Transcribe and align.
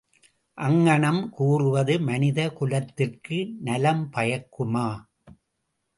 அங்ஙணம் 0.57 1.29
கூறுவது 1.29 1.99
மனித 1.99 2.49
குலத்திற்கு 2.51 3.37
நலம்பயக்குமா? 3.65 4.87